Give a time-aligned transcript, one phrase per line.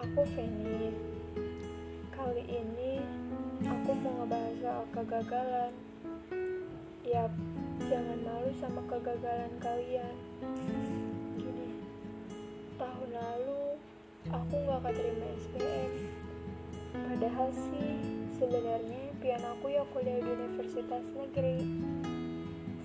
[0.00, 0.96] Aku Feni.
[2.08, 3.04] Kali ini
[3.60, 5.72] aku mau ngebahas soal kegagalan.
[7.04, 7.28] Ya,
[7.84, 10.16] jangan malu sama kegagalan kalian.
[11.36, 11.84] Gini,
[12.80, 13.76] tahun lalu
[14.32, 15.92] aku nggak keterima SPM.
[16.96, 17.92] Padahal sih
[18.40, 21.60] sebenarnya piano aku ya kuliah di universitas negeri.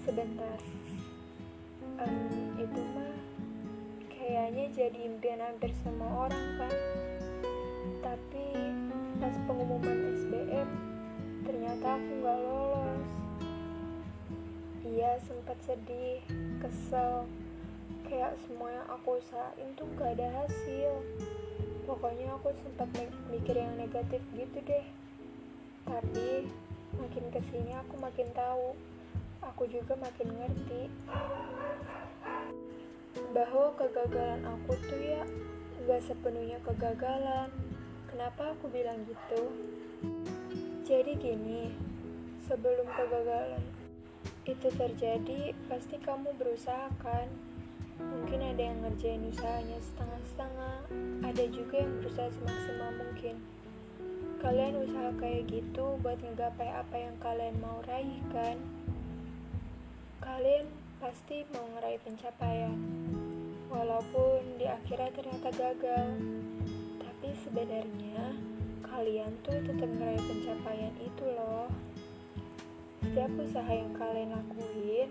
[0.04, 0.60] Sebentar,
[1.96, 3.25] um, itu mah
[4.26, 6.74] kayaknya jadi impian hampir semua orang kan.
[8.02, 8.46] Tapi
[9.22, 10.70] pas pengumuman SBM,
[11.46, 13.12] ternyata aku gak lolos.
[14.82, 16.26] Iya sempat sedih,
[16.58, 17.30] kesel,
[18.10, 21.06] kayak semua yang aku usahain tuh gak ada hasil.
[21.86, 22.90] Pokoknya aku sempat
[23.30, 24.86] mikir yang negatif gitu deh.
[25.86, 26.50] Tapi
[26.98, 28.74] makin ke sini aku makin tahu.
[29.54, 30.90] Aku juga makin ngerti
[33.36, 35.28] bahwa kegagalan aku tuh ya
[35.84, 37.52] gak sepenuhnya kegagalan.
[38.08, 39.52] Kenapa aku bilang gitu?
[40.88, 41.76] Jadi gini
[42.48, 43.60] sebelum kegagalan
[44.48, 47.28] itu terjadi pasti kamu berusaha kan?
[48.00, 50.78] Mungkin ada yang ngerjain usahanya setengah-setengah
[51.28, 53.36] ada juga yang berusaha semaksimal mungkin.
[54.40, 58.56] Kalian usaha kayak gitu buat ngegapai apa yang kalian mau raih kan?
[60.24, 60.72] Kalian
[61.04, 62.80] pasti mau ngeraih pencapaian
[63.76, 66.08] walaupun di akhirnya ternyata gagal.
[67.04, 68.40] Tapi sebenarnya
[68.88, 71.68] kalian tuh tetap ngeraih pencapaian itu loh.
[73.04, 75.10] Setiap usaha yang kalian lakuin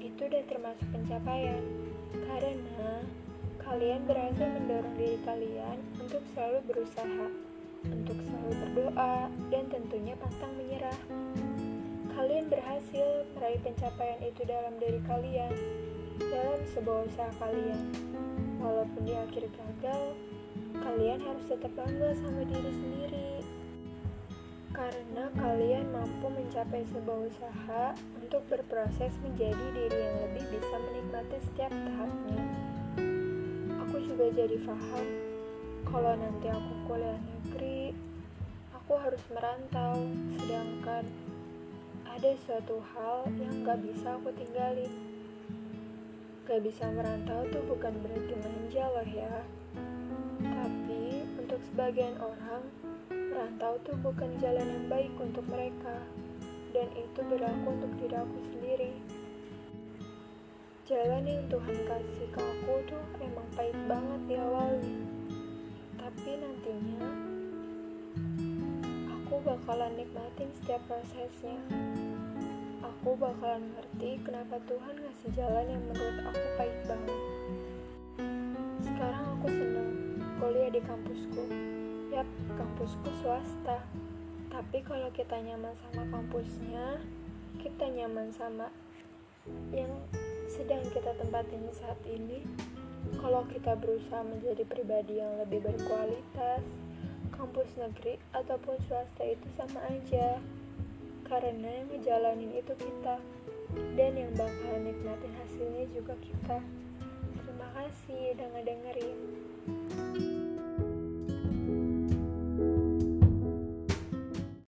[0.00, 1.62] itu udah termasuk pencapaian.
[2.10, 3.04] Karena
[3.60, 7.26] kalian berhasil mendorong diri kalian untuk selalu berusaha,
[7.86, 11.00] untuk selalu berdoa, dan tentunya pantang menyerah.
[12.10, 15.54] Kalian berhasil meraih pencapaian itu dalam diri kalian,
[16.28, 17.80] dalam sebuah usaha kalian.
[18.60, 20.02] Walaupun di akhir gagal,
[20.76, 23.32] kalian harus tetap bangga sama diri sendiri.
[24.76, 31.72] Karena kalian mampu mencapai sebuah usaha untuk berproses menjadi diri yang lebih bisa menikmati setiap
[31.72, 32.42] tahapnya.
[33.88, 35.30] Aku juga jadi paham
[35.90, 37.90] kalau nanti aku kuliah negeri,
[38.70, 39.98] aku harus merantau,
[40.38, 41.02] sedangkan
[42.06, 45.09] ada suatu hal yang gak bisa aku tinggalin.
[46.50, 49.46] Gak bisa merantau tuh bukan berarti manja loh ya.
[50.42, 52.66] Tapi untuk sebagian orang,
[53.06, 56.02] merantau tuh bukan jalan yang baik untuk mereka
[56.74, 58.90] dan itu berlaku untuk diri aku sendiri.
[60.90, 64.98] Jalan yang Tuhan kasih ke aku tuh emang pahit banget di awalnya.
[66.02, 67.06] Tapi nantinya
[69.06, 71.62] aku bakalan nikmatin setiap prosesnya.
[73.00, 77.20] Aku bakalan ngerti kenapa Tuhan ngasih jalan yang menurut aku pahit banget.
[78.76, 79.90] Sekarang aku seneng
[80.36, 81.48] kuliah di kampusku.
[82.12, 82.28] Yap,
[82.60, 83.80] kampusku swasta.
[84.52, 87.00] Tapi kalau kita nyaman sama kampusnya,
[87.56, 88.68] kita nyaman sama
[89.72, 89.96] yang
[90.44, 92.44] sedang kita tempatin saat ini.
[93.16, 96.68] Kalau kita berusaha menjadi pribadi yang lebih berkualitas,
[97.32, 100.36] kampus negeri ataupun swasta itu sama aja.
[101.30, 103.22] Karena yang ngejalanin itu kita,
[103.94, 106.58] dan yang bakal nikmatin hasilnya juga kita.
[107.38, 109.09] Terima kasih udah ngedengerin.